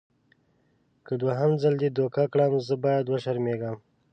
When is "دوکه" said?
1.97-2.23